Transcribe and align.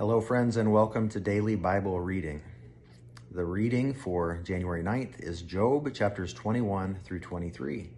Hello, 0.00 0.18
friends, 0.18 0.56
and 0.56 0.72
welcome 0.72 1.10
to 1.10 1.20
Daily 1.20 1.56
Bible 1.56 2.00
Reading. 2.00 2.40
The 3.32 3.44
reading 3.44 3.92
for 3.92 4.40
January 4.42 4.82
9th 4.82 5.20
is 5.20 5.42
Job 5.42 5.92
chapters 5.92 6.32
21 6.32 7.00
through 7.04 7.20
23. 7.20 7.90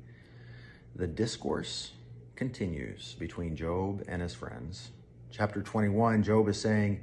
The 0.97 1.07
discourse 1.07 1.93
continues 2.35 3.15
between 3.21 3.55
Job 3.55 4.03
and 4.09 4.21
his 4.21 4.35
friends. 4.35 4.91
Chapter 5.31 5.63
21, 5.63 6.25
Job 6.25 6.49
is 6.49 6.61
saying, 6.61 7.03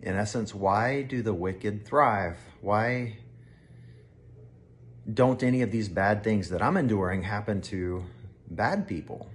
in 0.00 0.14
essence, 0.14 0.54
why 0.54 1.02
do 1.02 1.20
the 1.20 1.34
wicked 1.34 1.84
thrive? 1.84 2.38
Why 2.60 3.16
don't 5.12 5.42
any 5.42 5.62
of 5.62 5.72
these 5.72 5.88
bad 5.88 6.22
things 6.22 6.50
that 6.50 6.62
I'm 6.62 6.76
enduring 6.76 7.24
happen 7.24 7.60
to 7.62 8.04
bad 8.48 8.86
people? 8.86 9.28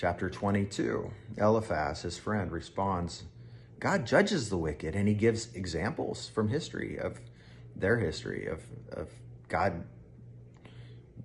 Chapter 0.00 0.30
22, 0.30 1.10
Eliphaz, 1.36 2.00
his 2.00 2.16
friend, 2.16 2.50
responds, 2.50 3.24
God 3.80 4.06
judges 4.06 4.48
the 4.48 4.56
wicked, 4.56 4.96
and 4.96 5.06
he 5.06 5.12
gives 5.12 5.54
examples 5.54 6.26
from 6.26 6.48
history 6.48 6.98
of 6.98 7.20
their 7.76 7.98
history 7.98 8.46
of, 8.46 8.62
of 8.92 9.10
God 9.48 9.84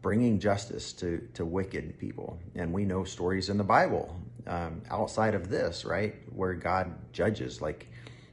bringing 0.02 0.42
justice 0.42 0.92
to, 0.92 1.26
to 1.36 1.46
wicked 1.46 1.98
people. 2.00 2.38
And 2.54 2.74
we 2.74 2.84
know 2.84 3.06
stories 3.06 3.48
in 3.48 3.58
the 3.58 3.64
Bible 3.64 4.14
um, 4.46 4.82
outside 4.90 5.36
of 5.36 5.50
this, 5.50 5.86
right, 5.86 6.16
where 6.34 6.54
God 6.54 6.94
judges, 7.14 7.62
like 7.62 7.88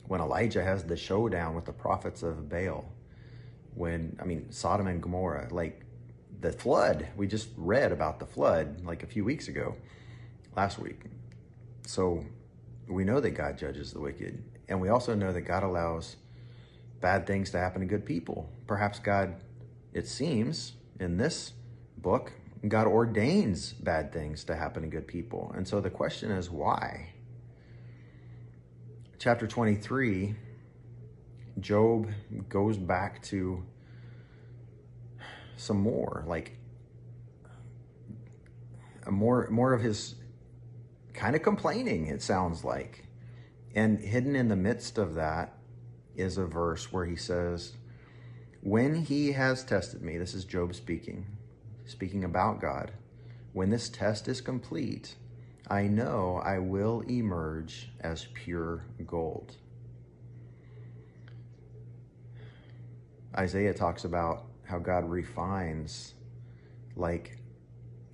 when 0.08 0.20
Elijah 0.20 0.64
has 0.64 0.82
the 0.82 0.96
showdown 0.96 1.54
with 1.54 1.66
the 1.66 1.72
prophets 1.72 2.24
of 2.24 2.48
Baal, 2.48 2.84
when, 3.76 4.18
I 4.20 4.24
mean, 4.24 4.50
Sodom 4.50 4.88
and 4.88 5.00
Gomorrah, 5.00 5.46
like 5.52 5.82
the 6.40 6.50
flood, 6.50 7.06
we 7.16 7.28
just 7.28 7.48
read 7.56 7.92
about 7.92 8.18
the 8.18 8.26
flood 8.26 8.84
like 8.84 9.04
a 9.04 9.06
few 9.06 9.24
weeks 9.24 9.46
ago 9.46 9.76
last 10.56 10.78
week. 10.78 11.02
So 11.86 12.24
we 12.88 13.04
know 13.04 13.20
that 13.20 13.30
God 13.30 13.58
judges 13.58 13.92
the 13.92 14.00
wicked. 14.00 14.42
And 14.68 14.80
we 14.80 14.88
also 14.88 15.14
know 15.14 15.32
that 15.32 15.42
God 15.42 15.62
allows 15.62 16.16
bad 17.00 17.26
things 17.26 17.50
to 17.50 17.58
happen 17.58 17.80
to 17.80 17.86
good 17.86 18.06
people. 18.06 18.50
Perhaps 18.66 18.98
God, 18.98 19.34
it 19.92 20.06
seems 20.06 20.72
in 21.00 21.16
this 21.16 21.52
book, 21.98 22.32
God 22.66 22.86
ordains 22.86 23.72
bad 23.72 24.12
things 24.12 24.44
to 24.44 24.54
happen 24.54 24.82
to 24.82 24.88
good 24.88 25.06
people. 25.06 25.52
And 25.56 25.66
so 25.66 25.80
the 25.80 25.90
question 25.90 26.30
is 26.30 26.48
why? 26.48 27.12
Chapter 29.18 29.46
23, 29.46 30.34
Job 31.60 32.08
goes 32.48 32.78
back 32.78 33.22
to 33.24 33.62
some 35.56 35.80
more, 35.80 36.24
like 36.26 36.56
more 39.10 39.48
more 39.50 39.72
of 39.72 39.82
his 39.82 40.14
kind 41.22 41.36
of 41.36 41.42
complaining, 41.44 42.08
it 42.08 42.20
sounds 42.20 42.64
like. 42.64 43.04
And 43.76 44.00
hidden 44.00 44.34
in 44.34 44.48
the 44.48 44.56
midst 44.56 44.98
of 44.98 45.14
that 45.14 45.56
is 46.16 46.36
a 46.36 46.46
verse 46.46 46.92
where 46.92 47.04
he 47.04 47.14
says, 47.14 47.76
When 48.60 48.96
he 48.96 49.30
has 49.30 49.62
tested 49.62 50.02
me, 50.02 50.18
this 50.18 50.34
is 50.34 50.44
Job 50.44 50.74
speaking, 50.74 51.24
speaking 51.86 52.24
about 52.24 52.60
God, 52.60 52.90
when 53.52 53.70
this 53.70 53.88
test 53.88 54.26
is 54.26 54.40
complete, 54.40 55.14
I 55.70 55.82
know 55.82 56.42
I 56.44 56.58
will 56.58 57.02
emerge 57.02 57.92
as 58.00 58.26
pure 58.34 58.82
gold. 59.06 59.54
Isaiah 63.38 63.74
talks 63.74 64.04
about 64.04 64.46
how 64.64 64.80
God 64.80 65.08
refines 65.08 66.14
like 66.96 67.38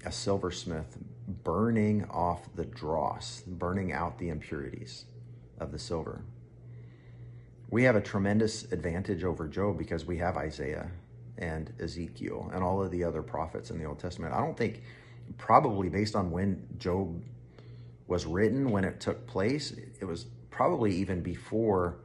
a 0.05 0.12
silversmith 0.12 0.98
burning 1.28 2.06
off 2.06 2.48
the 2.54 2.64
dross, 2.64 3.42
burning 3.46 3.92
out 3.92 4.18
the 4.18 4.30
impurities 4.30 5.04
of 5.58 5.72
the 5.72 5.78
silver. 5.78 6.22
We 7.70 7.84
have 7.84 7.96
a 7.96 8.00
tremendous 8.00 8.72
advantage 8.72 9.24
over 9.24 9.46
Job 9.46 9.76
because 9.76 10.06
we 10.06 10.16
have 10.18 10.38
Isaiah 10.38 10.90
and 11.36 11.70
Ezekiel 11.78 12.50
and 12.54 12.64
all 12.64 12.83
of 12.83 12.90
the 12.90 13.05
other 13.05 13.22
prophets 13.22 13.70
in 13.70 13.78
the 13.78 13.84
Old 13.84 13.98
Testament. 13.98 14.33
I 14.33 14.40
don't 14.40 14.56
think, 14.56 14.83
probably 15.36 15.90
based 15.90 16.17
on 16.17 16.30
when 16.30 16.67
Job 16.78 17.22
was 18.06 18.24
written, 18.24 18.70
when 18.70 18.84
it 18.84 19.00
took 19.00 19.27
place, 19.27 19.72
it 20.00 20.06
was 20.06 20.24
probably 20.50 20.94
even 20.96 21.20
before 21.20 21.98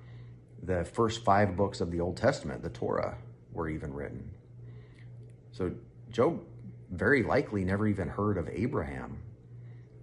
the 0.62 0.84
first 0.84 1.24
five 1.24 1.56
books 1.56 1.80
of 1.80 1.92
the 1.92 2.02
Old 2.02 2.18
Testament, 2.18 2.62
the 2.62 2.70
Torah, 2.70 3.18
were 3.54 3.70
even 3.70 3.94
written. 3.94 4.32
So 5.54 5.72
Job 6.12 6.42
very 6.94 7.24
likely 7.24 7.66
never 7.66 7.88
even 7.88 8.08
heard 8.08 8.38
of 8.38 8.48
Abraham 8.50 9.18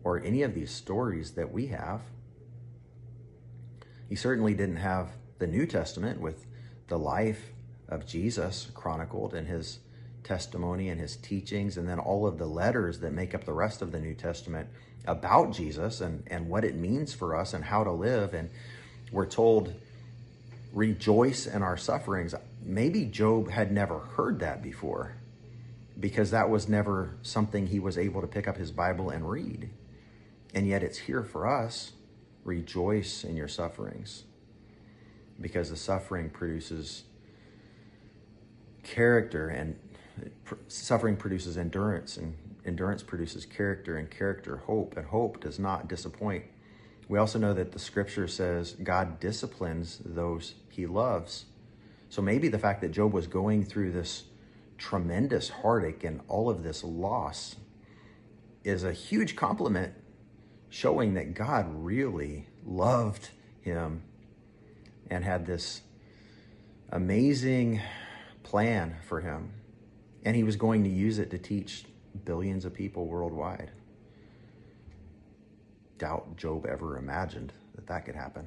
or 0.02 0.20
any 0.22 0.42
of 0.42 0.54
these 0.54 0.70
stories 0.70 1.32
that 1.32 1.52
we 1.52 1.68
have. 1.68 2.00
He 4.08 4.16
certainly 4.16 4.54
didn't 4.54 4.76
have 4.76 5.10
the 5.38 5.46
New 5.46 5.66
Testament 5.66 6.20
with 6.20 6.46
the 6.88 6.98
life 6.98 7.52
of 7.88 8.06
Jesus 8.06 8.68
chronicled 8.74 9.34
and 9.34 9.46
his 9.46 9.78
testimony 10.24 10.88
and 10.88 11.00
his 11.00 11.16
teachings, 11.16 11.76
and 11.76 11.88
then 11.88 11.98
all 11.98 12.26
of 12.26 12.38
the 12.38 12.46
letters 12.46 12.98
that 13.00 13.12
make 13.12 13.34
up 13.34 13.44
the 13.44 13.52
rest 13.52 13.82
of 13.82 13.92
the 13.92 14.00
New 14.00 14.14
Testament 14.14 14.68
about 15.06 15.52
Jesus 15.52 16.00
and, 16.00 16.24
and 16.26 16.48
what 16.48 16.64
it 16.64 16.74
means 16.74 17.14
for 17.14 17.36
us 17.36 17.54
and 17.54 17.64
how 17.64 17.84
to 17.84 17.92
live. 17.92 18.34
And 18.34 18.50
we're 19.12 19.26
told, 19.26 19.72
rejoice 20.72 21.46
in 21.46 21.62
our 21.62 21.76
sufferings. 21.76 22.34
Maybe 22.62 23.04
Job 23.06 23.50
had 23.50 23.72
never 23.72 24.00
heard 24.00 24.40
that 24.40 24.62
before 24.62 25.14
because 25.98 26.30
that 26.30 26.48
was 26.48 26.68
never 26.68 27.16
something 27.22 27.66
he 27.66 27.78
was 27.78 27.98
able 27.98 28.20
to 28.20 28.26
pick 28.26 28.46
up 28.46 28.56
his 28.56 28.70
Bible 28.70 29.10
and 29.10 29.28
read. 29.28 29.70
And 30.54 30.66
yet 30.66 30.82
it's 30.82 30.98
here 30.98 31.22
for 31.22 31.46
us. 31.46 31.92
Rejoice 32.44 33.24
in 33.24 33.36
your 33.36 33.48
sufferings 33.48 34.24
because 35.40 35.70
the 35.70 35.76
suffering 35.76 36.30
produces 36.30 37.04
character 38.82 39.48
and 39.48 39.76
suffering 40.68 41.16
produces 41.16 41.56
endurance 41.56 42.16
and 42.16 42.34
endurance 42.64 43.02
produces 43.02 43.46
character 43.46 43.96
and 43.96 44.10
character 44.10 44.58
hope 44.58 44.96
and 44.96 45.06
hope 45.06 45.40
does 45.40 45.58
not 45.58 45.88
disappoint. 45.88 46.44
We 47.08 47.18
also 47.18 47.38
know 47.38 47.54
that 47.54 47.72
the 47.72 47.78
scripture 47.78 48.28
says 48.28 48.76
God 48.82 49.18
disciplines 49.20 50.00
those 50.04 50.54
he 50.68 50.86
loves. 50.86 51.46
So 52.08 52.22
maybe 52.22 52.48
the 52.48 52.58
fact 52.58 52.80
that 52.82 52.90
Job 52.90 53.12
was 53.12 53.26
going 53.26 53.64
through 53.64 53.92
this 53.92 54.24
tremendous 54.80 55.50
heartache 55.50 56.02
and 56.02 56.20
all 56.26 56.48
of 56.48 56.62
this 56.62 56.82
loss 56.82 57.54
is 58.64 58.82
a 58.82 58.92
huge 58.92 59.36
compliment 59.36 59.92
showing 60.70 61.14
that 61.14 61.34
God 61.34 61.66
really 61.84 62.46
loved 62.64 63.28
him 63.60 64.02
and 65.10 65.22
had 65.22 65.46
this 65.46 65.82
amazing 66.90 67.80
plan 68.42 68.96
for 69.06 69.20
him. 69.20 69.52
And 70.24 70.34
he 70.34 70.42
was 70.42 70.56
going 70.56 70.84
to 70.84 70.90
use 70.90 71.18
it 71.18 71.30
to 71.30 71.38
teach 71.38 71.84
billions 72.24 72.64
of 72.64 72.74
people 72.74 73.06
worldwide. 73.06 73.70
Doubt 75.98 76.36
Job 76.36 76.66
ever 76.66 76.96
imagined 76.96 77.52
that 77.74 77.86
that 77.86 78.06
could 78.06 78.14
happen. 78.14 78.46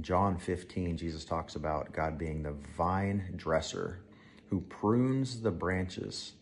John 0.00 0.36
15, 0.36 0.96
Jesus 0.96 1.24
talks 1.24 1.54
about 1.54 1.92
God 1.92 2.18
being 2.18 2.42
the 2.42 2.52
vine 2.76 3.32
dresser 3.36 4.00
who 4.48 4.60
prunes 4.62 5.42
the 5.42 5.50
branches, 5.50 6.32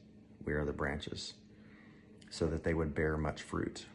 we 0.44 0.52
are 0.52 0.64
the 0.64 0.72
branches, 0.72 1.34
so 2.30 2.46
that 2.46 2.64
they 2.64 2.74
would 2.74 2.94
bear 2.94 3.16
much 3.16 3.42
fruit. 3.42 3.86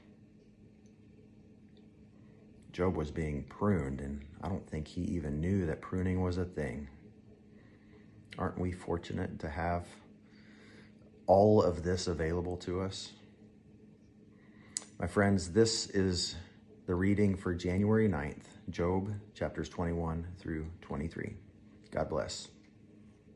Job 2.72 2.96
was 2.96 3.12
being 3.12 3.44
pruned, 3.44 4.00
and 4.00 4.25
I 4.42 4.48
don't 4.48 4.68
think 4.68 4.88
he 4.88 5.02
even 5.02 5.42
knew 5.42 5.66
that 5.66 5.81
pruning 5.81 6.22
was 6.22 6.38
a 6.38 6.46
thing. 6.46 6.88
Aren't 8.38 8.58
we 8.58 8.72
fortunate 8.72 9.40
to 9.40 9.50
have 9.50 9.86
all 11.28 11.62
of 11.62 11.84
this 11.84 12.08
available 12.08 12.58
to 12.58 12.81
us? 12.81 13.12
My 15.00 15.08
friends, 15.08 15.52
this 15.52 15.90
is 15.90 16.36
the 16.86 16.96
reading 16.96 17.36
for 17.36 17.53
January 17.53 18.08
9th, 18.08 18.44
Job 18.69 19.13
chapters 19.34 19.69
21 19.69 20.25
through 20.39 20.66
23. 20.81 21.36
God 21.92 22.10
bless. 22.10 22.48